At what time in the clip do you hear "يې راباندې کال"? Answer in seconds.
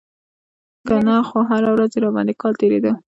1.95-2.53